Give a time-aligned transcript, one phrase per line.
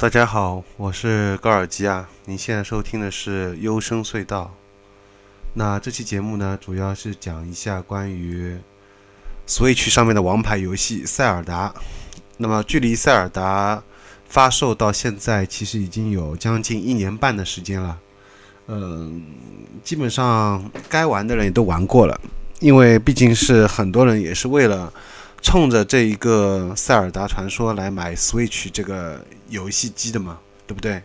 [0.00, 2.08] 大家好，我是高尔基啊。
[2.24, 4.50] 您现在收听的是幽深隧道。
[5.52, 8.56] 那这期节目呢，主要是讲一下关于
[9.46, 11.68] Switch 上面的王牌游戏《塞尔达》。
[12.38, 13.76] 那么，距离《塞尔达》
[14.26, 17.98] 发售到现在，其实已经有将近一年半的时间了。
[18.68, 19.22] 嗯，
[19.84, 22.18] 基本上该玩的人也都玩过了，
[22.60, 24.90] 因为毕竟是很多人也是为了。
[25.42, 31.02] 冲着这一个《塞尔达传说》来买 Switch 这个游戏机的嘛，对不对？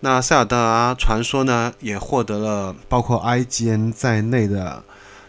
[0.00, 4.82] 那《塞尔达传说》呢，也获得了包括 IGN 在内的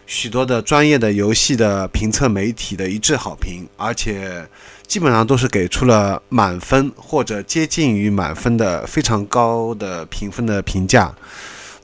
[0.06, 4.48] 许多的专业的游戏的评测媒体的一致好评，而且
[4.86, 11.14] 基本上都是给出了满分或者接近于满分的非常高的评分的评价。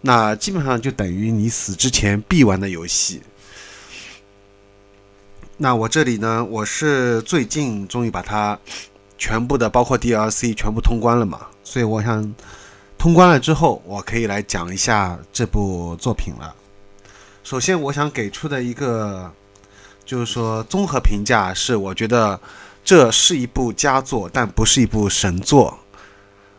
[0.02, 3.20] 那基本上就等于你死之前必玩的游戏。
[5.62, 8.58] 那我这里呢，我是最近终于把它
[9.18, 12.34] 全部的，包括 DLC 全部通关了嘛，所以我想
[12.96, 16.54] 通关了之后，我可以来讲一下这部作品了。
[17.44, 19.30] 首先，我想给出的一个
[20.06, 22.40] 就是说综合评价是，我觉得
[22.82, 25.78] 这是一部佳作，但不是一部神作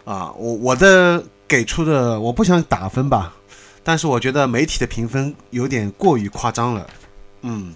[0.06, 0.32] 啊。
[0.34, 3.34] 我我的给出的，我不想打分吧，
[3.84, 6.88] 但是我觉得媒体的评分有点过于夸张了，
[7.42, 7.74] 嗯。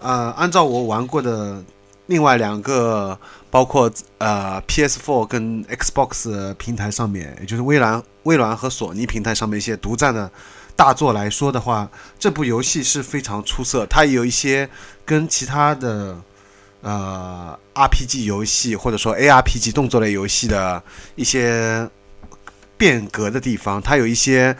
[0.00, 1.62] 呃，按照我玩过的
[2.06, 3.18] 另外两个，
[3.50, 10.30] 包括呃 PS4 跟 Xbox 平台上面，也就是微软、微软和索尼平台上面一些独占的
[10.76, 11.88] 大作来说的话，
[12.18, 13.84] 这部游戏是非常出色。
[13.86, 14.68] 它有一些
[15.04, 16.16] 跟其他的
[16.80, 20.82] 呃 RPG 游戏或者说 ARPG 动作类游戏的
[21.16, 21.88] 一些
[22.76, 24.56] 变革的地方，它有一些。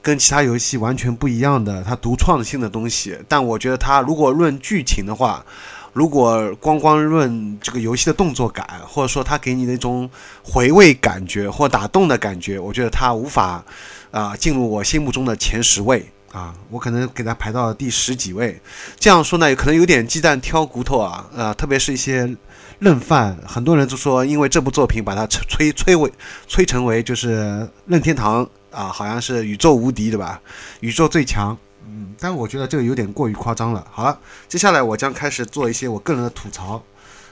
[0.00, 3.18] 跟其他游戏完全不一样的，它独创性的东西。
[3.28, 5.44] 但我觉得它如果论剧情的话，
[5.92, 10.08] 如果光光论这个游戏的动作感，或者说它给你那种
[10.44, 13.64] 回味感觉或打动的感觉，我觉得它无法
[14.10, 18.60] 啊进入我心目中的前十位啊，我可能给它排到第十几位。
[18.98, 22.32] 这样说呢，可能有点鸡蛋挑骨头啊，呃，特别是一些
[22.78, 26.12] 任饭，很多人都说因为这部作品把它吹吹为
[26.46, 28.48] 吹成为就是任天堂。
[28.70, 30.40] 啊，好像是宇宙无敌，对吧？
[30.80, 31.56] 宇宙最强，
[31.86, 33.86] 嗯，但我觉得这个有点过于夸张了。
[33.90, 34.18] 好了，
[34.48, 36.82] 接下来我将开始做一些我个人的吐槽。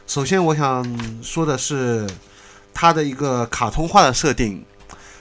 [0.07, 2.09] 首先，我想说的是
[2.73, 4.65] 它的一个卡通化的设定，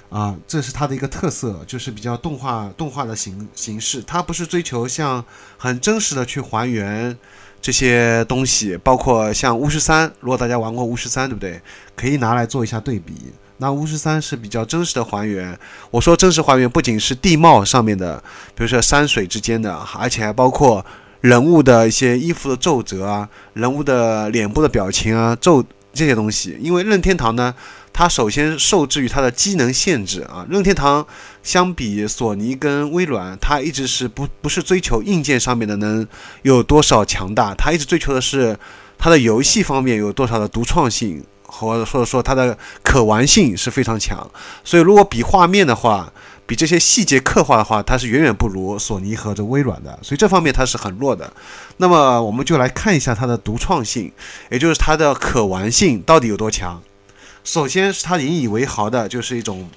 [0.09, 4.01] 啊，这是它的一个特色，就是比较动画动画的形形式。
[4.03, 5.25] 它不是追求像
[5.57, 7.17] 很真实的去还原
[7.61, 11.59] 这些东西，包括像巫师三，如果大家玩过巫师三，对不对？
[11.95, 13.33] 可以拿来做一下对比。
[13.57, 15.57] 那巫师三是比较真实的还原。
[15.91, 18.21] 我说真实还原，不仅是地貌上面的，
[18.53, 20.85] 比如说山水之间的，而且还包括
[21.21, 26.57] 人物的一些衣服的皱褶啊，人物的脸部的表情啊，皱这些东西。
[26.59, 27.55] 因为任天堂呢，
[27.93, 30.45] 它首先受制于它的机能限制啊。
[30.49, 31.07] 任天堂
[31.41, 36.05] 相比索尼跟微软，它一直是不不是追求硬件上面的能
[36.41, 38.59] 有多少强大，它一直追求的是
[38.97, 41.23] 它的游戏方面有多少的独创性。
[41.57, 44.29] 或者说说它的可玩性是非常强，
[44.63, 46.11] 所以如果比画面的话，
[46.45, 51.31] 比这些细节刻画的话，它是远远不如索尼和这微软的，所以这方面它是很弱的。
[51.77, 54.11] 那么我们就来看一下它的独创性，
[54.51, 56.81] 也就是它的可玩性到底有多强。
[57.43, 59.69] 首先是它引以为豪的就是一种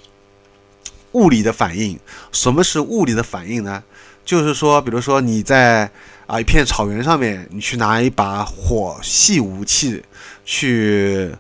[1.12, 1.98] 物理的反应。
[2.32, 3.82] 什么是物理的反应呢？
[4.24, 5.90] 就是说，比如说你在
[6.26, 10.02] 啊一片草原上面，你去拿一把火系武器
[10.44, 11.34] 去。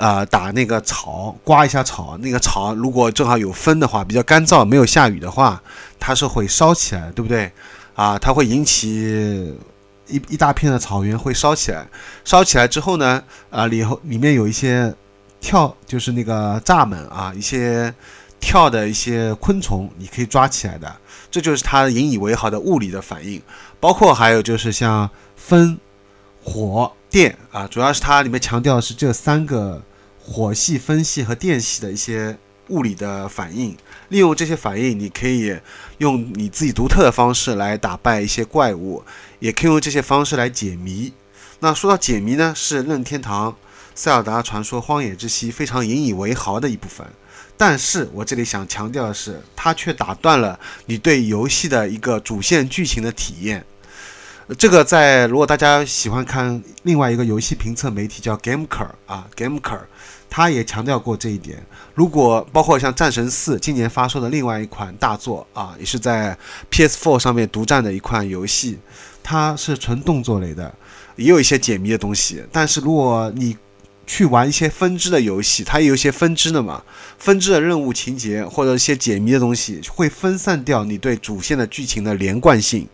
[0.00, 5.62] 呃，打那个草，刮一下草，那个草如果正好有风的话，比较干燥，没有下雨的话，
[5.98, 7.52] 它是会烧起来，对不对？
[7.94, 9.54] 啊，它会引起
[10.06, 11.86] 一一大片的草原会烧起来，
[12.24, 14.94] 烧起来之后呢，啊，里后里面有一些
[15.38, 17.94] 跳，就是那个蚱蜢啊，一些
[18.40, 20.90] 跳的一些昆虫，你可以抓起来的，
[21.30, 23.42] 这就是它引以为豪的物理的反应，
[23.78, 25.78] 包括还有就是像风。
[26.42, 29.80] 火电啊，主要是它里面强调的是这三个
[30.32, 32.38] 火系、风系和电系的一些
[32.68, 33.76] 物理的反应。
[34.10, 35.58] 利用这些反应，你可以
[35.98, 39.02] 用你自己独特的方式来打败一些怪物，
[39.40, 41.12] 也可以用这些方式来解谜。
[41.58, 43.50] 那说到解谜呢，是任天堂
[43.96, 47.04] 《塞尔达传说：荒野之息》非常引以为豪的一部分。
[47.56, 53.66] 但是我这里想强调的是，它却打断了你对游戏的一个主线剧情的体验。
[54.58, 59.78] 这个在如果大家喜欢看另外一个游戏评测媒体叫 GameKer 啊，GameKer，
[60.30, 61.60] 他也强调过这一点。
[61.94, 66.38] 如果包括像《战神四》今年发售的另外一款大作啊，也是在
[66.70, 68.78] PS4 上面独占的一款游戏，
[69.22, 70.72] 它是纯动作类的，
[71.16, 72.42] 也有一些解谜的东西。
[72.50, 73.56] 但是如果你
[74.06, 76.82] 去玩一些分支的游戏，它也有一些分支的嘛，
[77.18, 82.88] 分支的任务情节或者一些解谜的东西，会分散掉你对主线的剧情的连贯性。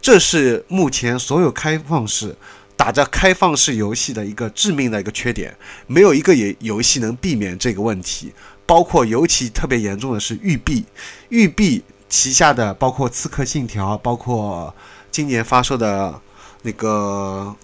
[0.00, 2.34] 这是目前所有开放式
[2.76, 8.32] 打着开放式游戏的一个致命的一个缺点，没有一个游游戏能避免这个问题。
[8.66, 10.84] 包括尤其特别严重的是育碧，
[11.28, 14.74] 育碧旗下的包括《刺客信条》，包括
[15.10, 16.20] 今年发售的
[16.62, 17.54] 那个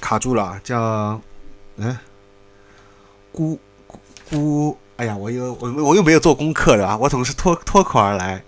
[0.00, 1.20] 卡住了，叫。
[1.76, 1.96] 嗯，
[3.32, 3.58] 孤
[4.28, 8.44] 孤，哎呀，我又我我又没有做功课的啊，我总是脱脱口而来。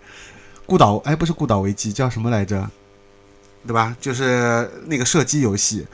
[0.66, 2.68] 孤岛，哎，不是孤岛危机，叫什么来着？
[3.66, 3.96] 对吧？
[4.00, 5.86] 就是那个射击游戏，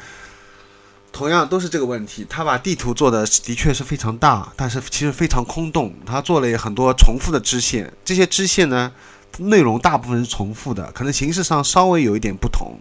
[1.12, 2.26] 同样都是这个问题。
[2.28, 5.94] 他把地图做的的确是非常大，但是其实非常空洞。
[6.04, 8.92] 他做了很多重复的支线，这些支线呢，
[9.38, 12.76] 内容大部分是重复的，可能形式上稍微有一点不同。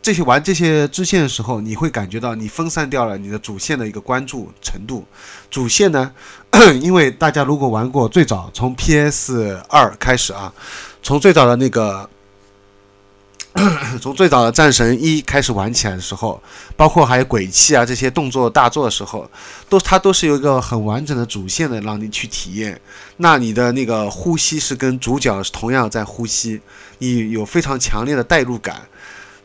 [0.00, 5.06] 这些玩这些支线的时候，你会感觉到你分散掉了你的主线的一个关注程度。
[5.48, 6.12] 主线呢，
[6.80, 10.52] 因为大家如果玩过最早从 PS 二开始啊，
[11.04, 12.10] 从最早的那个，
[14.00, 16.42] 从最早的战神一开始玩起来的时候，
[16.76, 19.30] 包括还有鬼泣啊这些动作大作的时候，
[19.68, 22.80] 都它都是有一个很完整的主线的让你去体验。
[23.18, 26.60] 那你的那个呼吸是跟主角同样在呼吸，
[26.98, 28.80] 你有非常强烈的代入感。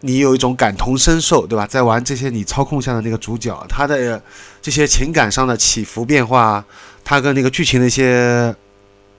[0.02, 1.66] 你有一种感同身受，对吧？
[1.66, 4.22] 在玩这些你操控下的那个主角，他的
[4.62, 6.64] 这些情感上的起伏变化，
[7.04, 8.56] 他跟那个剧情的一些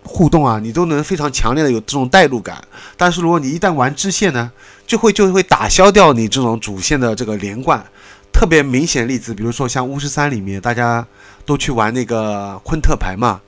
[0.08, 2.60] 互动啊，你都能非常强烈的有这种代入感。
[2.96, 4.50] 但是如果你一旦玩支线呢，
[4.87, 7.84] 就会就会打消掉你这种主线的这个连贯。
[8.32, 11.06] 特别明显例子，比如说像巫师三里面，大家
[11.44, 13.40] 都去玩那个昆特牌嘛，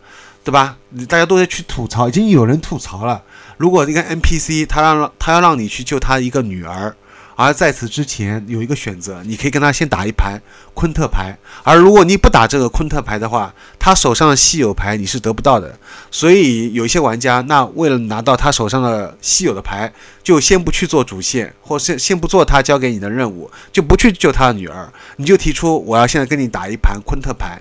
[0.44, 0.76] 对吧？
[1.08, 3.22] 大家都在去吐槽，已经有人吐槽了。
[3.56, 6.94] 如果一个 NPC 他让他要让你去救他一个女儿。
[7.42, 10.38] 而在此之前有一个选择，你可以跟他先打一盘
[10.75, 15.75] 昆特牌，而如果你不打这个昆特牌的话，他手上的稀有牌你是得不到的。
[16.10, 19.90] 所以有一些玩家，那为了拿到他手上的稀有的牌，
[20.22, 27.58] 就先不去做主线，或是先不做他交给你的任务，就不去救他的女儿，你就提出我要现在跟你打一盘昆特牌。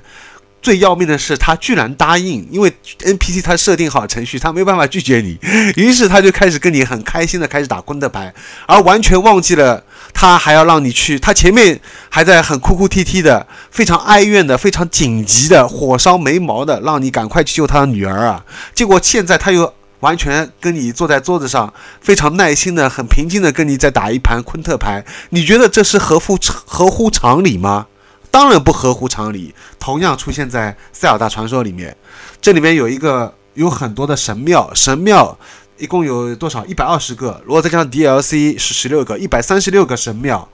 [0.61, 5.37] 最要命的是，他居然答应，因为 NPC 他设定好程序，他没有办法拒绝你。
[5.75, 8.33] 于是他就开始跟你很开心的开始打昆特牌，
[8.67, 9.83] 而完全忘记了
[10.13, 11.17] 他还要让你去。
[11.17, 11.79] 他前面
[12.09, 18.43] 还在很哭哭啼啼的、非常哀怨的、非常紧急的、火烧眉毛的，让你赶快去救他的女儿啊！
[18.73, 25.05] 结果现在他又完全跟你坐在桌子上，非常耐心的、很平静的跟你再打一盘昆特牌。
[25.29, 27.87] 你觉得这是合乎合乎常理吗？
[28.31, 29.53] 当然不合乎常理。
[29.79, 31.95] 同样出现在《塞尔达传说》里面，
[32.41, 35.37] 这里面有一个有很多的神庙，神庙
[35.77, 36.65] 一共有多少？
[36.65, 37.41] 一百二十个。
[37.45, 40.47] 如果再加上 DLC 是十六个，一百三十六个神庙。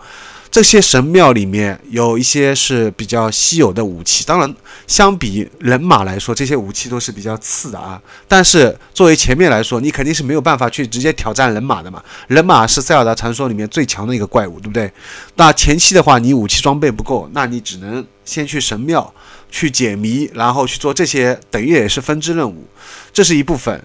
[0.55, 4.55] 这些神庙里面有一些是比较稀有的武器，当然
[4.87, 8.01] 相比人马来说，这些武器都是比较次的啊。
[8.25, 12.01] 但是作为前面来说，你肯定是没有办法去直接挑战人马的嘛。
[12.29, 14.89] 人马是塞尔达传说里面最强的一个怪物，对不对？
[15.35, 19.13] 那前期的话，你武器装备不够，那你只能先去神庙
[19.51, 22.65] 去解谜，然后去做这些，等于也是分支任务，
[23.11, 23.83] 这是一部分。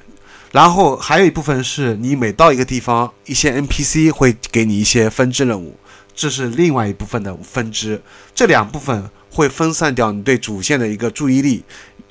[0.53, 5.77] 然后还有一部分是你每到一个地方，一些 NPC 会给你一些分支任务。
[6.15, 8.01] 这是另外一部分的分支，
[8.35, 11.65] 这两部分会分散掉你对主线的一个注意力，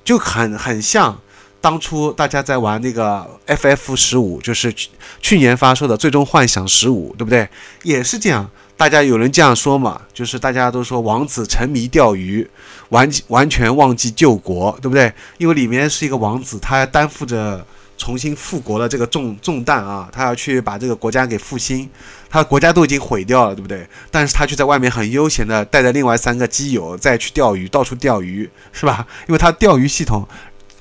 [0.03, 1.19] 就很很像
[1.61, 4.73] 当初大家在玩那个 FF 十五，就是
[5.21, 7.47] 去年发售的《最终幻想十五》，对不对？
[7.83, 12.49] 也是这样，大家有人这样说嘛，就是大家都说王子沉迷钓鱼，
[12.89, 15.13] 完完全忘记救国，对不对？
[15.37, 17.65] 因为里面是一个王子，他担负着。
[17.99, 21.87] 重新复国的这个重重担啊，他要去把这个国家给复兴，
[22.29, 23.85] 他的国家都已经毁掉了，对不对？
[24.09, 29.05] 但是他却在外面很悠闲的带着另外三个基友再去钓鱼，到处钓鱼，是吧？
[29.27, 30.25] 因为他钓鱼系统，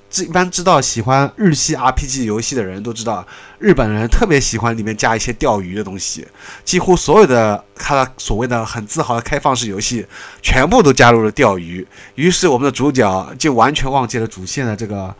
[0.09, 3.27] 这一般知道喜欢日系 RPG 游戏的人都知道，
[3.59, 6.25] 日本人特别喜欢里面加一些钓鱼的东西，
[6.65, 10.07] 几乎所有的他所谓的很自豪的开放式游戏，
[10.41, 11.85] 全部都加入了钓鱼。
[12.15, 15.13] 于是我们的主角就完全忘记了主线的这个。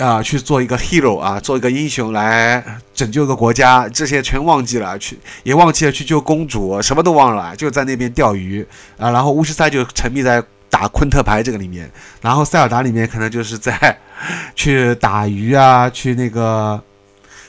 [0.00, 2.64] 啊，去做一个 hero 啊，做一个英雄来
[2.94, 8.66] 拯救一个国家，这些全忘记了，去也忘记了去救公主，什么都忘了，就在那边钓鱼
[8.96, 9.10] 啊。
[9.10, 11.90] 然后巫师三就沉迷在打昆特牌这个里面，
[12.22, 13.98] 然后塞尔达里面可能就是在
[14.56, 16.82] 去打鱼啊，去那个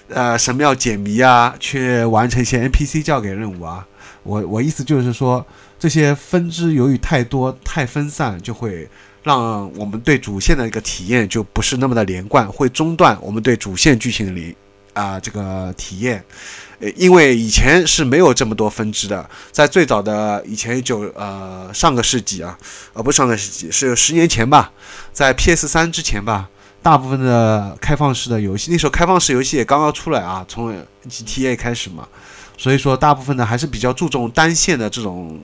[0.09, 3.87] 呃神庙解谜啊，去完成一些 NPC 交给任务啊。
[4.23, 5.45] 我我意思就是说，
[5.79, 8.87] 这些分支由于太多太分散，就会
[9.23, 14.55] 让我们对主线的一个体验就不是那么的连贯，会中断我们对主线剧情的连
[14.93, 16.23] 啊、这个体验。
[16.79, 22.57] 呃，因为以前是没有这么多分支的，在最早的以前九呃上个世纪啊，
[22.93, 24.71] 呃不是上个世纪，是十年前吧，
[25.13, 26.49] 在 PS 三之前吧，
[26.81, 30.75] 大部分的开放式的游戏，那时候开放式游戏也刚刚出来啊，从
[31.07, 32.07] GTA 开始嘛，
[32.57, 35.39] 所以说大部分呢还是比较注重单线的这种，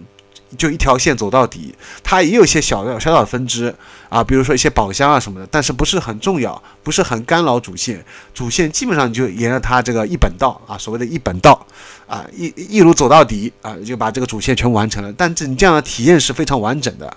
[0.57, 1.73] 就一条线走到底。
[2.03, 3.73] 它也有一些小的小小的分支
[4.09, 8.03] 啊，比如说一些宝箱啊什么的，但是不是很重要，不是很干扰主线。
[8.33, 11.65] 主线基本上就沿着它这个一本道啊，所谓的一本道
[12.07, 15.11] 啊，一一路走到底啊，就把这个主线全完成了。
[15.13, 17.11] 但是你这样的体验是非常完整的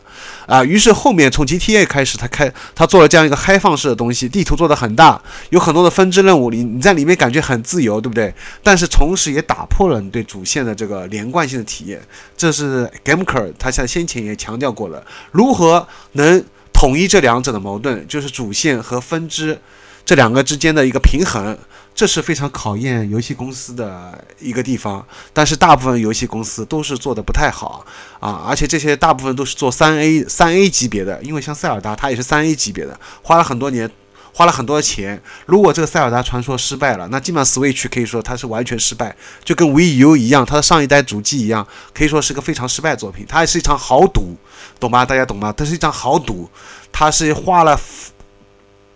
[0.47, 0.65] 啊。
[0.65, 5.21] 于是后面从 GTA 开始，它开它做了这样一个开放式的东西，地图做的很大，
[5.51, 8.35] 有很多的分支任务，你你在里面感觉很自由，对不对？
[8.63, 12.01] 但是同时也打破了你对主线的这个连贯性的体验。
[12.37, 16.43] 这是 Gameker 他像先前也强调过了，如何能
[16.81, 19.61] 统一这两者的矛盾，就是主线和分支
[20.03, 21.55] 这两个之间的一个平衡，
[21.95, 25.07] 这是非常考验游戏公司的一个地方。
[25.35, 27.85] 但是大部分游戏公司都是做的不太好
[28.19, 33.91] 啊，而且这些大部分都是做三 A 三 A 级别的，因为像塞尔达它也是三 A 级别的，花了很多年。
[34.33, 43.27] 花了很多钱，如果这个塞尔达传说失败了，那基本上 Switch 可以说它是完全失败，就跟 Wii U 一样，它的上一代主机一样，可以说是个非常失败作品。
[43.29, 44.37] 它也是一场豪赌，
[44.79, 45.05] 懂吗？
[45.05, 45.53] 大家懂吗？
[45.57, 46.49] 它是一场豪赌，
[46.93, 47.79] 它是花了，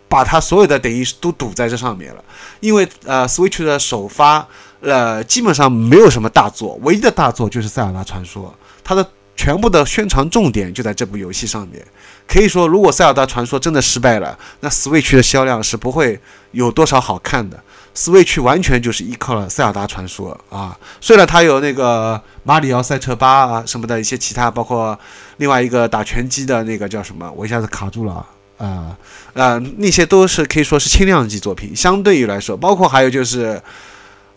[0.08, 2.24] 把它所有的等于都赌在这上面了。
[2.60, 4.46] 因为呃，Switch 的首发
[4.80, 11.84] 呃基本上没有什么大作，唯一的大作就是塞尔达传说，它的全部的宣传重点就在这部游戏上面。
[12.26, 16.18] 可以说，如果塞尔达传说真的失败了，那 Switch 的销量是不会
[16.52, 17.62] 有多少好看的。
[17.94, 24.98] Switch 完全就是依靠了塞尔达传说啊，虽然它有那个马里奥赛车八啊什么的一些其他，包括
[25.36, 28.26] 另外一个打拳击的那个叫什么，我一下子卡住了
[28.56, 28.96] 啊
[29.34, 33.60] 呃，那些都是可以说是轻量级作品，相对于来说，包括还有就是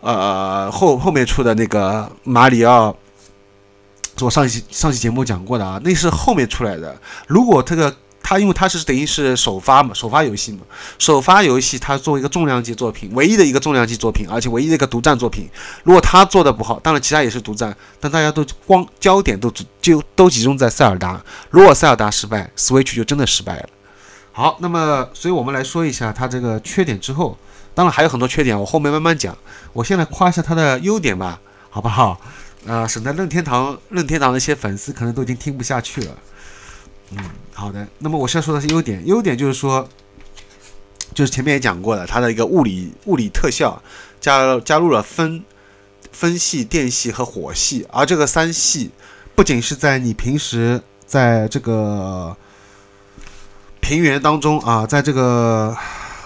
[0.00, 2.94] 呃后后面出的那个马里奥。
[4.20, 6.96] 我上期上期节目讲过的啊，那是后面出来的。
[7.26, 10.60] 如果这个它因为它是等于是首发嘛，首发游戏嘛，
[10.98, 15.48] 首发游戏它作为一个重量级作品，唯一的一个重量级作品，而且唯一的一个独占作品。
[15.82, 21.22] 如果它做的不好，当然其他也是独占，但大家都光焦点都就都集中在塞尔达。
[21.50, 23.68] 如果塞尔达失败，Switch 就真的失败了。
[24.32, 27.38] 好，那么所以我们来说一下它这个缺点之后，
[27.74, 29.36] 当然还有很多缺点，我后面慢慢讲。
[29.72, 32.20] 我先来夸一下它的优点吧，好不好？
[32.68, 36.18] 啊，省得任天堂任天堂的一些粉丝可能都已经听不下去了。
[37.12, 37.18] 嗯，
[37.54, 37.88] 好的。
[37.98, 39.88] 那么我现在说的是优点，优点就是说，
[41.14, 43.82] 就是前面也讲过的，它的一个物理物理特效
[44.20, 45.42] 加加入了分
[46.12, 48.90] 分系、电系和火系，而这个三系
[49.34, 52.36] 不仅是在你平时在这个
[53.80, 55.74] 平原当中啊，在这个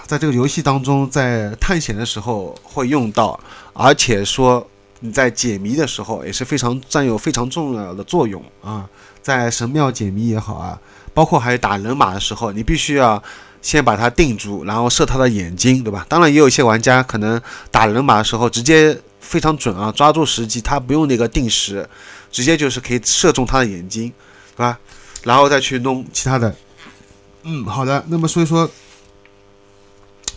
[0.09, 3.39] 在这个游戏当中，在探险的时候会用到，
[3.73, 4.69] 而且说。
[5.03, 8.89] 你在解谜的时候也是非常占有非常重要的作用啊，
[9.21, 10.79] 在神庙解谜也好啊，
[11.13, 13.23] 包括还有打人马的时候，你必须要
[13.61, 16.07] 先把它定住，然后射他的眼睛，对吧？
[16.09, 17.41] 当然也有一些玩家可能
[17.71, 21.89] 打人马的时候直接非常准啊，抓住时机，他不用那个定时，
[22.31, 24.13] 直接就是可以射中他的眼睛，
[24.57, 24.79] 对吧？
[25.25, 26.55] 然后再去弄其他的。
[27.43, 28.05] 嗯，好的。
[28.07, 28.71] 那么所以说，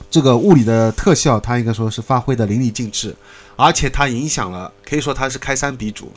[0.10, 3.16] 这个物理的特效，它应该说是发挥的淋漓尽致。
[3.56, 6.12] 而且它影响了，可以说它是开山鼻祖。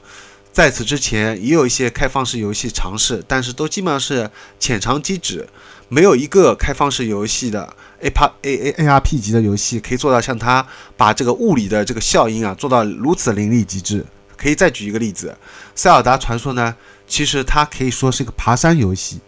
[0.53, 5.49] 在此之前，也有一些开放式游戏尝试，但是都基本上是浅尝即止，
[5.89, 10.67] 没有一个开放式游戏的 A P A A A R P 级的游戏可以做到像它
[10.97, 14.05] 把这个物理的这个效应啊做到如此淋漓极致。
[14.37, 15.37] 可以再举一个例子，
[15.75, 16.75] 《塞尔达传说》呢，
[17.07, 19.21] 其实它可以说是一个爬山游戏。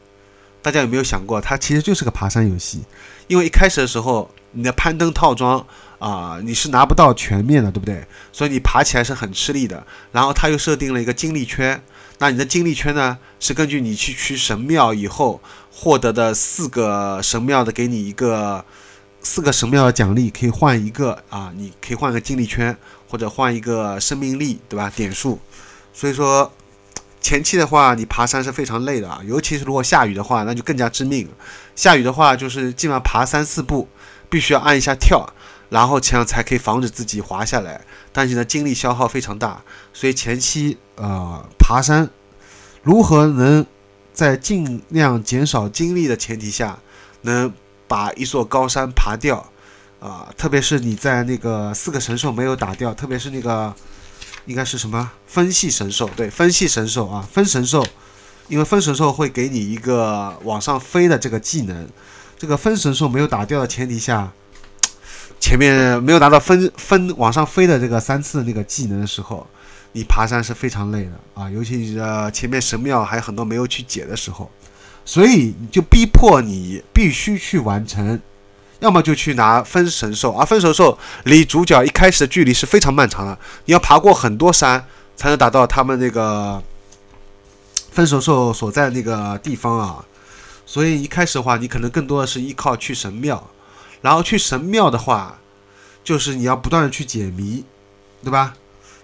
[0.62, 2.82] 大家有没有想过，它其实就是个爬山游戏？
[3.26, 5.66] 因为一开始的时候，你的攀登套装。
[6.00, 8.02] 啊，你是拿不到全面的，对不对？
[8.32, 9.86] 所以你爬起来是很吃力的。
[10.12, 11.78] 然后他又设定了一个精力圈，
[12.16, 15.38] 那你的精力圈呢，是根据你去去神庙以后
[15.70, 18.64] 获得的四个神庙的给你一个
[19.20, 22.74] 四个神庙的奖励，可以换一个啊，你可以换个精力圈
[23.06, 24.90] 或者换一个生命力，对吧？
[24.96, 25.38] 点数。
[25.92, 26.50] 所以说
[27.20, 31.28] 前期的话，你爬山是非常累的啊，尤其是如果下雨的话，那就更加致命。
[31.76, 33.88] 下雨的话，就是基本上爬三四步，
[34.28, 35.28] 必须要按一下跳。
[35.68, 37.80] 然后这样才可以防止自己滑下来，
[38.12, 39.62] 但是呢，精力消耗非常大，
[39.92, 42.10] 所以前期呃爬山，
[42.82, 43.64] 如何能
[44.12, 46.76] 在尽量减少精力的前提下，
[47.20, 47.54] 能
[47.86, 49.52] 把一座高山爬掉，
[50.00, 53.72] 啊，特别是你在那个四个神兽没有打掉，特别是那个
[54.46, 57.84] 应该是什么分系神兽，对，分系神兽啊，分神兽，
[58.48, 61.88] 因为分神兽会给你一个往上飞的这个技能，
[62.38, 64.30] 这个分神兽没有打掉的前提下。
[65.38, 69.46] 前面没有拿到分分往上飞的这个三次那个技能的时候，
[69.92, 71.98] 你爬山是非常累的啊，尤其是
[72.30, 74.50] 前面神庙还有很多没有去解的时候，
[75.02, 78.20] 所以就逼迫你必须去完成，
[78.80, 84.84] 要么就去拿分神兽，而分神兽离主角一开始的距离是非常漫长的，你要爬过很多山
[85.16, 86.62] 才能达到他们那个
[87.92, 90.04] 分神兽所在那个地方啊，
[90.66, 93.48] 所以一开始的话，你可能更多的是依靠去神庙。
[94.02, 95.38] 然后去神庙的话，
[96.02, 97.62] 就是你要不断的去解谜，
[98.24, 98.54] 对吧？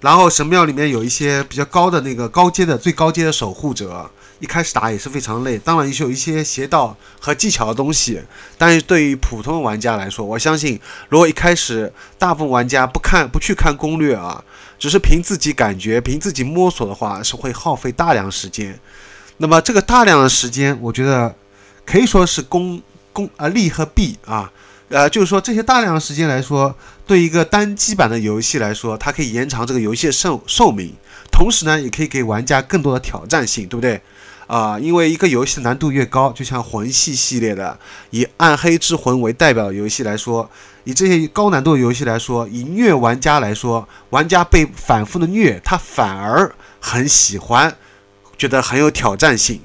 [0.01, 5.59] 然后神庙里面有一些比较高的那个高阶的最高阶的守护者，一开始打也是非常累。
[5.59, 8.21] 当然也是有一些邪道和技巧的东西，
[8.59, 10.79] 但是对于普通玩家来说，我相信
[11.09, 14.45] 如果一开始大部分玩家不看不去看攻略啊，
[14.79, 18.79] 只是凭自己感觉凭自己摸索的话，是会耗费大量时间。
[19.39, 21.35] 那么这个大量的时间，我觉得
[21.85, 24.53] 可以说是功功啊利和弊啊。
[24.89, 26.73] 呃，就是说这些大量的时间来说，
[27.09, 30.95] 对一个单机版的游戏来说，它可以延长这个游戏的寿寿命，
[31.33, 34.01] 同时呢，也可以给玩家更多的挑战性，对不对？
[34.47, 37.79] 啊，因为一个游戏的难度越高，就像魂系系列的，
[38.11, 40.49] 以《暗黑之魂》为代表的游戏来说，
[40.85, 47.77] 以这些高难度的游戏来说，以虐玩家来说，玩家被反复的虐，他反而很喜欢，
[48.39, 49.61] 觉得很有挑战性。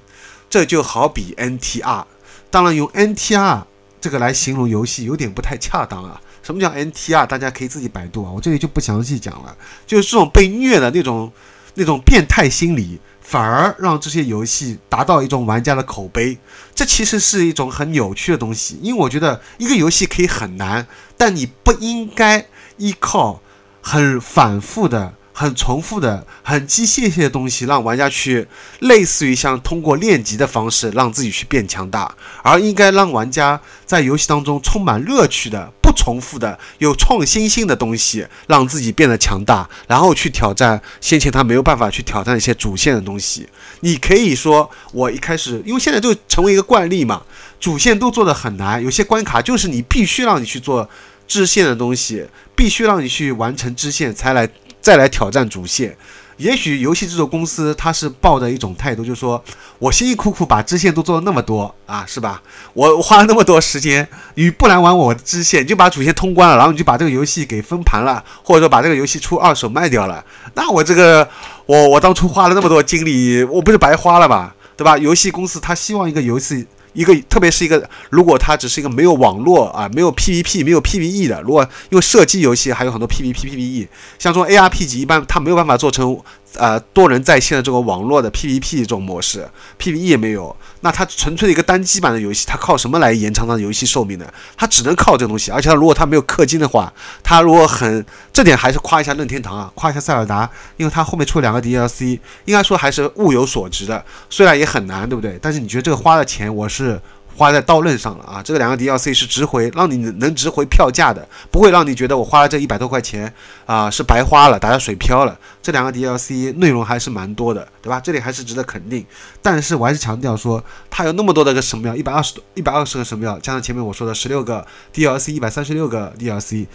[0.49, 2.05] 这就好比 NTR，
[2.49, 3.63] 当然用 NTR。
[4.01, 6.19] 这个来形容游戏有点不太恰当啊！
[6.41, 7.27] 什么叫 NTR？
[7.27, 9.55] 大家可以自己百度啊，我这里就不详细讲了。
[9.85, 11.31] 就是这种被虐的那种、
[11.75, 12.99] 那种变态心理，
[13.31, 16.37] 反而让这些游戏达到一种玩家的口碑。
[16.75, 23.41] 这其实是一种很扭曲的东西，因为我觉得一个游戏可以很难，但你不应该依靠
[23.81, 25.13] 很反复的。
[25.41, 28.47] 很重复的、很机械性的东西，让玩家去
[28.81, 43.49] 类似于像通过练级的方式让自己去变强大，而应该让玩家在游戏当中充满乐趣的、不重复的、有创新性的东西，让自己变得强大，然后去挑战先前他没有办法去挑战一些主线的东西。
[43.79, 47.23] 你可以说，我一开始因为现在就成为一个惯例嘛，
[47.59, 50.87] 主线都做得很难，有些关卡就是你必须让你去做
[51.27, 54.47] 支线的东西，必须让你去完成支线才来。
[54.81, 55.95] 再来挑战主线，
[56.37, 59.41] 也许游戏制作公司他是抱着一种态度，就是说
[59.77, 62.41] 我辛辛苦苦把支线都做了那么多啊，是吧？
[62.73, 71.29] 我花了那么多时间，你不来玩我的支线，你就把主线通关了，然后你就把这个游戏给封盘了，或者说把这个游戏出二手卖掉了，那我这个
[71.67, 74.97] 我我当初花了那么多精力，我不是白花了嘛，对吧？
[74.97, 76.67] 游戏公司他希望一个游戏。
[76.93, 83.87] 一个，特别是一个，如果它只是一个没有网络啊，没有 PVP，没有 PVE 的，如果因为射击游戏还有很多 PVP、PVE，
[84.19, 86.19] 像这种 ARP 级，一般它没有办法做成。
[86.55, 89.47] 呃，多人在线的这个网络的 PVP 这种模式
[89.79, 94.25] ，PVE 也没有，那它纯粹的一个单机版的游戏，它靠什么来延长它的游戏寿命呢？
[94.57, 96.91] 它只能靠这个东西，而且它如果它没有氪金的话，
[97.23, 105.39] 它如果很这点还是夸一下任天堂啊，夸一下塞尔达，因为它后面出了两个 DLC，应该说还是物有所值的，虽然也很难，对不对？
[105.41, 107.01] 但是你觉得这个花的钱，我是。
[107.35, 108.41] 花在刀刃上了啊！
[108.43, 113.33] 这个两个 DLC 是值回，让你能值回票价的，不会让你觉得我花了这一百多块钱
[113.65, 115.37] 啊是白花了，打下水漂了。
[115.61, 117.99] 这两个 DLC 内容还是蛮多的，对吧？
[117.99, 119.05] 这里还是值得肯定。
[119.41, 126.67] 但是我还是强调说，它有那么多的个神庙，一百二十多、一百二十个神庙，加上前面我说的十六个 DLC，一百三十六个 DLC，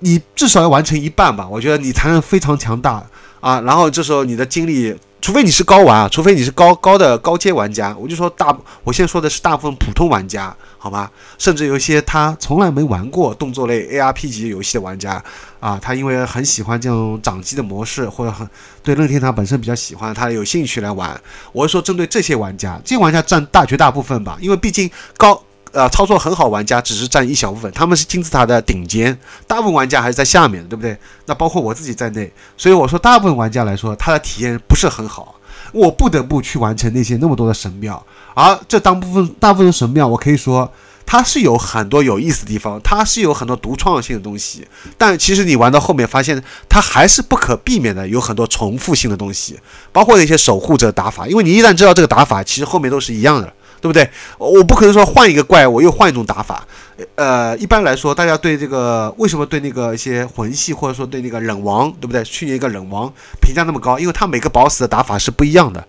[0.00, 1.48] 你至少要完成一半吧？
[1.48, 3.06] 我觉得你才能非常强大
[3.40, 3.60] 啊！
[3.62, 4.96] 然后这时候你的精力。
[5.20, 11.10] 除非你是高玩啊，除非你是高高的高阶玩家，我就说大，我现在说的是大部分普通玩家，好吗？
[11.38, 15.22] 甚至有一些他从来没玩过动作类 ARP 级游戏的玩家
[15.58, 18.48] 啊，他因为很喜欢这种掌机的模式，或者很
[18.80, 21.20] 对任天堂本身比较喜欢，他有兴趣来玩。
[21.52, 25.42] 我是说针对这些玩家，这些玩家占大绝大部分吧，因为毕竟高。
[25.72, 30.96] 呃，操作很好，玩家只是占一小部分，他们是金字塔的顶尖，大部分玩家还是在下面，对不对？
[31.26, 35.34] 那包括我自己在内，所以我说，大部分玩家来说，他的体验不是很好，
[35.72, 38.04] 我不得不去完成那些那么多的神庙，
[38.34, 40.72] 而这当部分大部分神庙，我可以说
[41.04, 49.58] 它是有很多有意思的地方，它是有很多独创性的东西，但其实你玩到后面发现，它还是不可避免的有很多重复性的东西，
[49.92, 53.52] 包括那些守护者打法，因为你一旦知道这个打法，其实后面都是一样的。
[53.80, 54.08] 对不对？
[54.38, 56.66] 我不可能说换一个怪，我又换一种打法。
[57.14, 62.24] 呃，一般来说，大家对这个为什么对那个一些魂系，或者说对那个冷王，对不对？
[62.24, 65.86] 去年一个冷王评价那么高，因为他每个 BOSS 的打法是不一样的，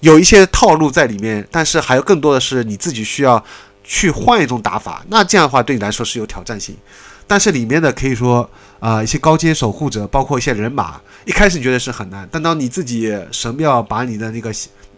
[0.00, 3.42] 有一些套路在里面，但是还有更多的是你自己需要
[3.82, 6.76] 去换一种打法，那这样的话对你来说是有挑战性。
[7.26, 14.52] 但是里面的可以说啊、一些高阶守护者，包括一些人马，一开始你觉得是很难，但当你自己神庙把你的那个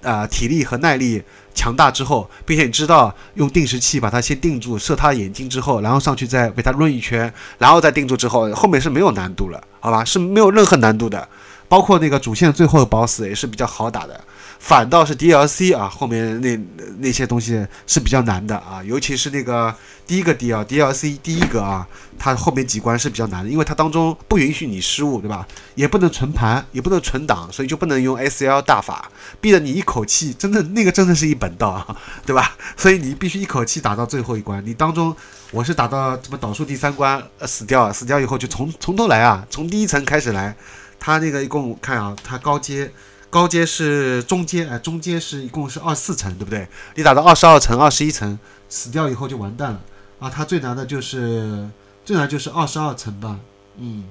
[0.04, 1.22] 啊体力和耐力
[1.54, 10.04] 强大之后，并且你知道用定时器把它先定住，射它眼睛之后，然后上去再为它抡一圈，然后再定住之后，后面是没有难度了，好吧？
[10.04, 11.26] 是没有任何难度的，
[11.68, 14.20] 包括那个主线最后的 BOSS 也是比较好打的。
[14.58, 16.58] 反倒是 DLC 啊，后面那
[16.98, 19.74] 那些东西是比较难的啊，尤其是那个
[20.06, 21.86] 第一个 D 啊 DLC 第一个啊，
[22.18, 25.46] 它后面几关是比较难的，因为它当中不允许你失误，对吧？
[25.74, 32.56] 也不能存盘，也不能存档，所以就不能用 SL 大法，逼得你一口气，真的那个真的是一本道啊， 对吧？
[32.76, 34.64] 所以你必须一口气打到最后一关。
[34.64, 35.14] 你当中
[35.50, 40.56] 我是打到什么导数第三关，呃，死掉，死掉以后就从从头来啊，从第一层开始来。
[40.98, 42.90] 它那个一共看啊，它高阶。
[43.34, 46.68] 高阶是中阶，哎，中阶是一共是二十四层，对不对？
[46.94, 49.80] 你打到二十二层、二十一层，死掉以后就完蛋了
[50.20, 50.30] 啊！
[50.30, 51.68] 它最难的就是
[52.04, 53.40] 最难就是二十二层吧，
[53.78, 54.04] 嗯。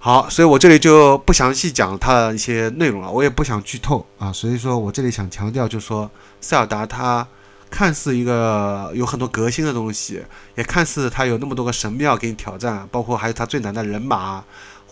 [0.00, 4.32] 好，所以我这里就不详细讲它的一些内容了，我也不想剧透啊。
[4.32, 7.24] 所以说我这里想强调，就是说塞尔达它
[7.70, 10.20] 看似一个有很多革新的东西，
[10.56, 14.42] 也看似它有那么多个神庙给你挑战，包括还有它最难的人马。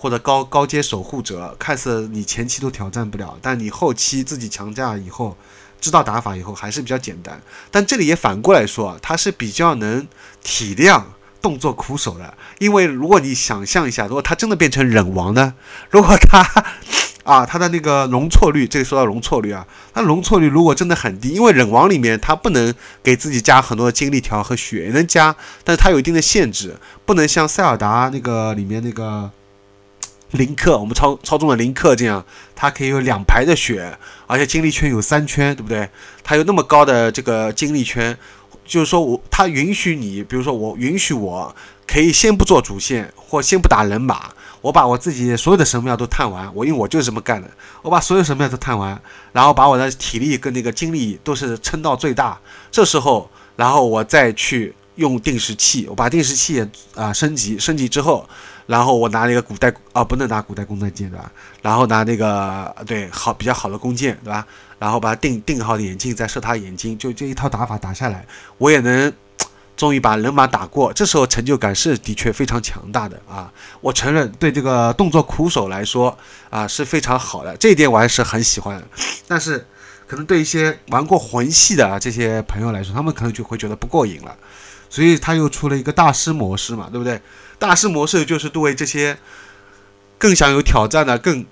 [0.02, 5.36] 或者高高阶守护者，看似你前期都挑战不了，但你后期自己强加以后，
[5.80, 7.40] 知道打法以后还是比较简单。
[7.70, 10.08] 但这里也反过来说，他是比较能
[10.42, 11.04] 体谅
[11.40, 15.54] 动作苦手的，因为如果你想象一下，如果他真的变成忍王呢？
[15.90, 16.44] 如果他
[17.22, 26.74] 啊，他的那个容错率，这里说到容错率啊，他容错率如果真的很低，因为忍王里面他不能给自己加很多的精力条和血，能加，但是他有一定的限制，
[27.06, 29.30] 不能像塞尔达那个里面那个。
[30.32, 35.88] 林克，我们操操纵的林克这样，它可以有两排的血，而且精力圈有三圈，对不对？
[36.24, 38.16] 它有那么高的这个精力圈，
[38.64, 41.54] 就是说我它允许你，比如说我允许我
[41.86, 44.30] 可以先不做主线，或先不打人马，
[44.62, 47.50] 我把我自己所有的神庙都探完，我因为我就是这么干的，
[47.82, 48.98] 我把所有神庙都探完，
[49.32, 52.40] 然后把我的体力跟那个精力都是撑到最大，
[52.70, 58.26] 这时候，然后我再去用定时器，我把定时器啊升级，升级之后。
[58.66, 61.30] 然后我拿那个古代啊，不能拿古代弓弹剑，对吧？
[61.62, 64.46] 然后拿那个对好比较好的弓箭，对吧？
[64.78, 68.26] 然后把它定定好的眼镜，再射他眼睛，就这一套打法打下来，
[68.58, 69.12] 我也能
[69.76, 70.92] 终于把人马打过。
[70.92, 73.52] 这时候成就感是的确非常强大的啊！
[73.80, 76.16] 我承认，对这个动作苦手来说
[76.50, 78.82] 啊是非常好的，这一点我还是很喜欢。
[79.26, 79.66] 但是
[80.06, 84.36] 可能对一些玩过魂系的这些朋友来说，他们可能就会觉得不过瘾了。
[84.90, 87.18] 所以他又出了一个大师模式嘛，对不对？
[87.62, 89.16] 大师模式就是对这些
[90.18, 91.46] 更想有挑战的、更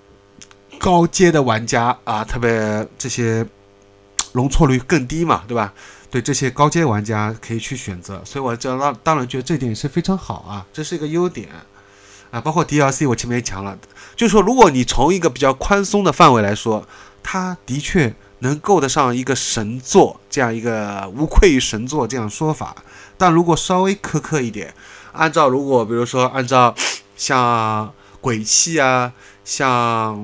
[0.76, 3.46] 高阶的玩家啊，特别这些
[4.32, 5.72] 容错率更低嘛，对吧？
[6.10, 8.20] 对这些高阶玩家可以去选择。
[8.24, 11.48] 所以我这当当然觉得这点是非常好啊，这是一个优点
[12.32, 12.40] 啊。
[12.40, 13.78] 包括 DLC，我前面也讲了，
[14.16, 16.84] 就是说，如果你从一个比较宽松的范围来说，
[17.22, 22.74] 它的确能够得上一个神作这样一个无愧于神作这样说法。
[23.16, 24.74] 但如果稍微苛刻一点，
[25.12, 26.74] 按照如果比如说按照
[27.16, 29.12] 像鬼泣啊，
[29.44, 30.18] 像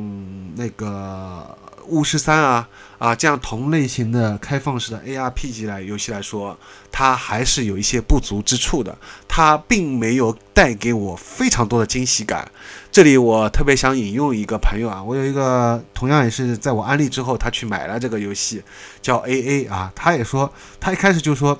[0.57, 1.57] 那个
[1.89, 2.69] 巫师三啊
[2.99, 6.59] 啊这样同类型的开放式的 ARPG 来游戏来说，
[6.91, 8.97] 它还是有一些不足之处的。
[9.29, 12.51] 它并没有带给我非常多的惊喜感。
[12.91, 18.63] 这里我特别想引用一个朋友啊，我有一个同样也是在我安利之后，他去买了这个游戏，
[19.03, 21.59] 叫 AA 啊，他也说他一开始就说。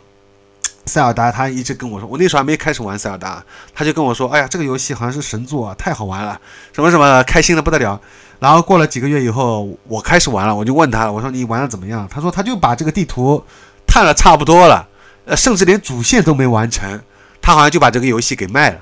[0.87, 3.45] 塞尔达，他一直跟我说，我那时候还没开始玩塞尔达，
[3.75, 6.41] 他就跟我说，哎呀，这个游戏好像是神作，太好玩了，
[6.73, 8.01] 什么什么，开心的不得了。
[8.39, 12.09] 然后过了几个月以后，我开始玩了，我就问他了，我说你玩的怎么样？
[12.09, 13.43] 他说他就把这个地图
[13.87, 14.87] 探了差不多了，
[15.25, 17.03] 呃，甚至连主线都没完成，
[17.43, 18.79] 他好像就把这个游戏给卖了。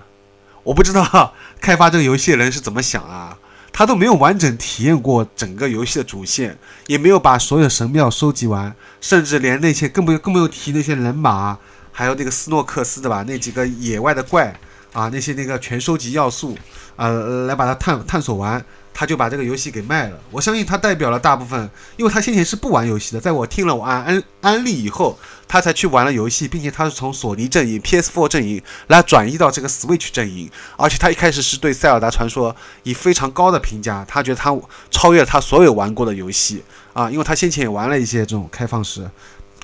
[0.62, 3.38] 我不知道 开发这个游戏的人是怎么想啊，
[3.72, 11.58] 他都没有完整体验过整个游戏的主线，也没有把所有神庙收集完，甚至连那些更不更不用提那些人马。
[11.96, 14.52] 还有那个斯诺克斯的吧，那几个野外的怪
[14.92, 16.58] 啊，那些那个全收集要素，
[16.96, 20.18] 呃，来把它探探索完，他就把这个游戏给卖了。
[20.32, 32.52] 我相信他代表了大部分，因为他先前是不玩游戏的，在我听了我安安安利以后，他才去玩了游戏，并且他是从索尼阵营、PS4 阵营来转移到这个 Switch 阵营，而且他一开始是对《塞尔达传说》
[32.82, 34.52] 以非常高的评价，他觉得他
[34.90, 39.08] 超越了他所有玩过的游戏啊，因为他先前也玩了一些这种开放式。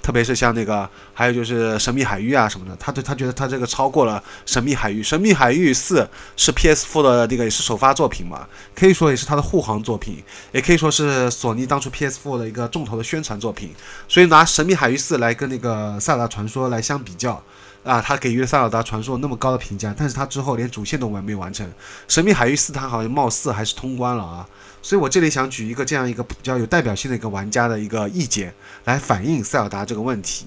[0.02, 0.88] 特别是像那个，
[1.20, 4.18] 还有就是《神秘海域》啊什么的，他对他觉得他这个超过了
[4.50, 5.02] 《神秘海域》。
[5.06, 6.00] 《神秘海域四》
[6.34, 13.74] 是 PS4 的那个也是首发作品嘛，可以说也是他的护航作品，也可以说是索尼当初 PS4 的一个重头的宣传作品。
[14.08, 17.42] 所以拿《神秘海域四》来跟那个《塞尔达传说》来相比较。
[17.82, 21.66] 啊，他给予《塞尔达传说》那么高的评价，但是他之后连主线都完没完成，
[22.08, 24.46] 《神秘海域四》他好像貌似还是通关了啊，
[24.82, 28.52] 所以我这里想举一个这样一个比较有代表性的一个玩家的一个意见
[28.84, 30.44] 来反映塞尔达这个问题。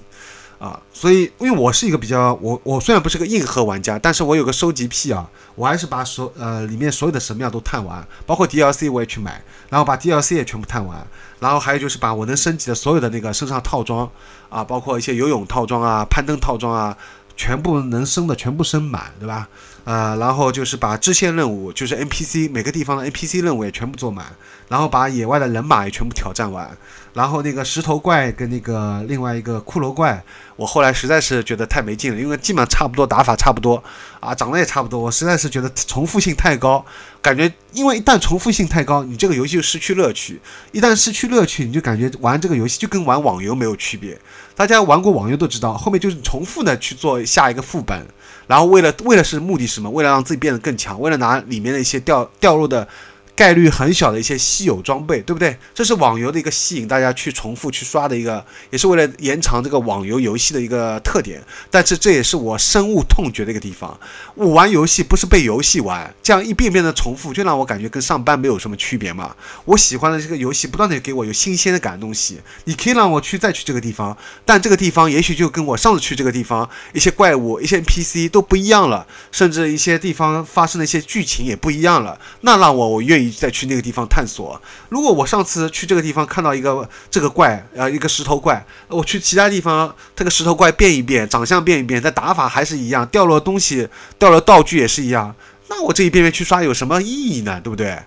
[0.59, 11.05] 啊，所以因为我是一个比较我我虽然不是个硬核玩家，但是我有个收集癖啊，我还是把所呃里面所有的神庙都探完，包括 DLC 我也去买，然后把 DLC 也全部探完，
[11.39, 14.09] 然后还有就是把我能升级的所有的那个身上套装
[14.49, 16.97] 啊，包括一些游泳套装啊、攀登套装啊。
[17.35, 19.49] 全部能升的全部升满，对吧？
[19.85, 24.27] 呃，然后就是把支线任务，就是 NPC 每个地方的 NPC 任务也全部做满，
[24.69, 26.69] 然后把野外的人马也全部挑战完，
[27.13, 30.23] 然后那个石头怪跟那个另外一个骷髅怪，
[30.55, 33.81] 我后来实在是觉得太没劲了，因为基本上差不多打法差不多
[34.19, 36.83] 啊，长得也差不多，我实在是觉得重复性太高，
[37.21, 44.19] 感觉因为一旦重复性太高，你这个游戏就失去乐趣，一旦失去乐趣，你就感觉玩这个游戏就跟玩网游没有区别。
[44.55, 48.05] 大家玩过网游都知道，后面就是重复的去做下一个副本，
[48.47, 49.89] 然后为了为了是目的是什么？
[49.89, 52.87] 为了让自己变得更强，为了拿里面的一些掉掉落的。
[53.35, 55.57] 概率很小的一些稀有装备，对不对？
[55.73, 61.41] 这是网游的一个吸引大家去重复去刷的一个，也是为了延长这个网游游戏的一个特点。
[61.71, 63.99] 但是这也是我深恶痛绝的一个地方。
[64.35, 69.35] 我玩游戏不是被游戏玩，这样一遍遍的重复，就让我感觉跟上班没有什么区别嘛。
[69.65, 72.39] 我喜欢的这个游戏，不断的给我有新鲜的感东西。
[72.65, 74.15] 你可以让我去再去这个地方，
[74.45, 82.19] 但这个地方也许就跟我上次去这个地方一些怪物、一些 NPC 都不一样了，甚至一些地方发生的一些剧情也不一样了。
[82.41, 83.22] 那让我我愿意。
[83.23, 84.61] 你再去那个地方探索。
[84.89, 93.87] 如果我上次去这个地方看到一个这个怪，呃，一个石头怪，我去其他地方，这个石头怪变一变，长相变一变，但打法还是一样，掉落东西、
[94.19, 95.35] 掉落道具也是一样，
[95.69, 97.59] 那我这一遍遍去刷有什么意义呢？
[97.61, 97.97] 对不对？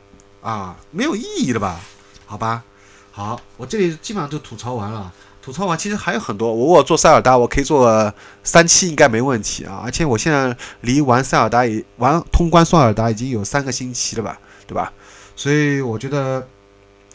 [0.42, 1.80] 啊，没有意义的吧？
[2.24, 2.62] 好吧，
[3.10, 5.12] 好，我这里基本上都吐槽完了。
[5.42, 6.52] 吐槽完，其实还有很多。
[6.52, 9.80] 我我做塞尔达，我可以做三期，应该没问题啊。
[9.84, 14.36] 而且我现在离玩塞尔达已玩通关塞尔达已经有三个星期了吧？
[14.66, 14.92] 对吧？
[15.36, 16.48] 所以我觉得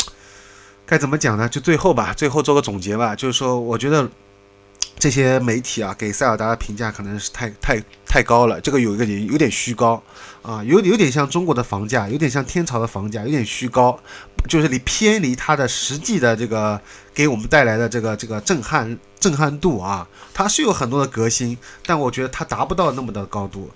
[0.86, 1.49] 该怎么讲呢？
[1.49, 3.15] 就最后吧，最后做个总结吧。
[3.15, 4.10] 就是说，我觉得
[4.99, 8.62] 这些媒体啊，给塞尔达的评价可能是太太太高了。
[8.62, 10.01] 这个有一个点有点虚高
[10.41, 13.97] 啊，有有点像中国的房价，有点像天朝的房价，有点虚高，
[14.47, 16.79] 就是你偏离它的实际的这个
[17.13, 20.07] 给我们带来的这个这个震撼震撼度啊。
[20.34, 23.71] 它是有很多的革新，但我觉得它达不到那么的高度。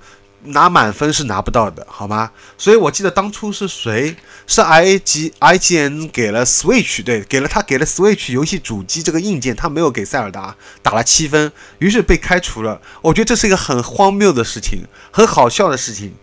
[0.47, 2.31] 拿满分是拿不到的，好吗？
[2.57, 4.15] 所以我记得当初是谁？
[4.47, 12.79] 是 I A G I G N 给了 Switch，对，给了他给了 Switch 游戏主机这个硬件，他没有给塞尔达打了七分，于是被开除了。
[13.01, 16.13] 我觉得这是一个很荒谬的事情，很好笑的事情，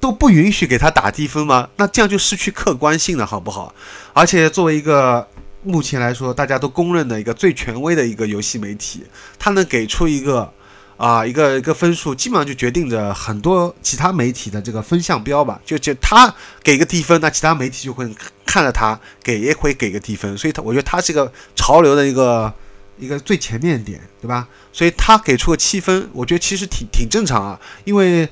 [0.00, 1.68] 都不允许给他打低分吗？
[1.76, 3.74] 那这样就失去客观性了，好不好？
[4.12, 5.28] 而且作为一个
[5.62, 9.04] 目前来说大家都公认的一个最权威的一个游戏媒体，
[9.38, 10.52] 他能给出一个。
[10.98, 18.12] 啊，一个一个分数基本上就决定着很多其他媒体的这个分项标吧，就就他给个低分，那其他媒体就会
[18.44, 22.52] 看着他给也会给个低分，所以他我觉得他是一个潮流的一个
[22.98, 24.48] 一个最前面点，对吧？
[24.72, 28.28] 所以他给出个七分，我觉得其实挺挺正常啊，因为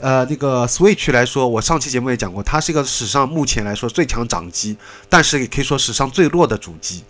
[0.00, 4.74] 呃那个 Switch 来说，我上期节目也讲过，它是一个史上目前来说最强掌机，
[5.10, 7.04] 但是也可以说史上最弱的主机。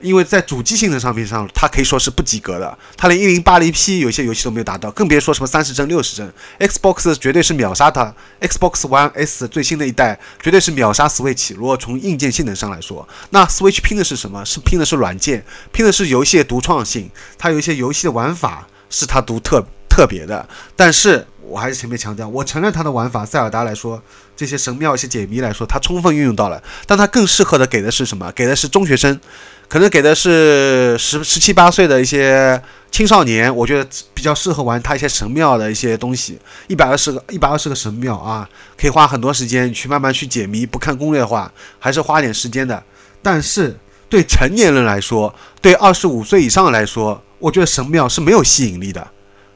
[0.00, 6.32] 因为在主机性能上面上，它可以说是不及格的，它连一零八零 P 有些游戏都没有达到，更别说什么三十帧、六十帧。
[6.58, 11.54] Xbox 绝对是秒杀它，Xbox One S 最新的一代绝对是秒杀 Switch。
[11.54, 14.44] 如果从硬件性能上来说，那 Switch 拼的是什么？
[14.44, 17.10] 是拼的是软件，拼的是游戏的独创性。
[17.36, 20.48] 它有一些游戏的玩法是它独特特别的。
[20.74, 24.00] 但是我还是前面强调，我承认它的玩法，塞尔达来说，
[24.34, 26.62] 这些神庙、一些解谜来说，它充分运用到了。
[26.86, 28.32] 但它更适合的给的是什么？
[28.32, 29.20] 给的是中学生。
[29.68, 36.36] 可能给的是十十七八岁的一些青少年，我觉得比较适合玩他一些神庙的一些东西。
[36.66, 40.66] 一百二十个，一百二十个神庙啊，可以花很多时间去慢慢去解谜。
[40.66, 42.82] 不看攻略的话，还是花点时间的。
[43.22, 49.06] 但是对成年人来说，对二十五岁以上来说，我觉得神庙是没有吸引力的，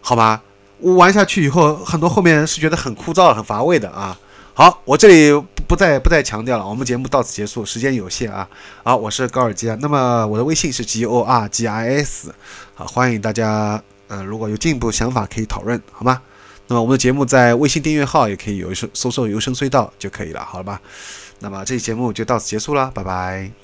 [0.07, 0.43] 好吗？
[0.81, 4.15] 我玩下去以后，很多后面是觉得很枯燥、很乏味的啊。
[4.53, 5.33] 好，我这里
[5.67, 8.47] 不再不再强调了，我们节目到此结束，时间有限啊。
[8.83, 12.35] 好，我是高尔基啊，那么我的微信是 G O R G I S，
[12.75, 16.21] 好，欢迎大家，呃，如果有进一步想法可以讨论，好吗？
[16.67, 20.79] 那么我们的节目在微信订阅号也可以有一搜搜索“游声隧道”就可以了，好了吧？
[21.39, 23.64] 那么这期节目就到此结束了，拜拜。